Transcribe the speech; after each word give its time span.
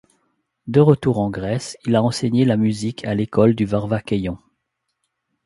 De 0.65 0.79
retour 0.79 1.19
en 1.19 1.29
Grèce 1.29 1.77
il 1.85 1.95
a 1.95 2.01
enseigné 2.01 2.43
la 2.43 2.57
musique 2.57 3.05
à 3.05 3.13
l'école 3.13 3.53
du 3.53 3.65
Varvakeion. 3.65 4.39